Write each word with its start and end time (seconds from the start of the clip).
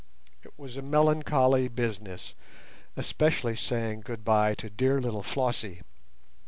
It 0.41 0.57
was 0.57 0.77
a 0.77 0.81
melancholy 0.81 1.67
business, 1.67 2.33
especially 2.97 3.55
saying 3.55 4.01
goodbye 4.01 4.55
to 4.55 4.67
dear 4.67 4.99
little 4.99 5.21
Flossie. 5.21 5.83